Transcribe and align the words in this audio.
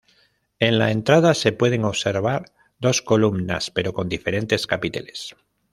En 0.57 0.79
la 0.79 0.89
entrada 0.89 1.35
se 1.35 1.51
pueden 1.51 1.85
observar 1.85 2.45
dos 2.79 3.03
columnas 3.03 3.69
pero 3.69 3.93
con 3.93 4.09
diferentes 4.09 4.65
capiteles. 4.65 5.35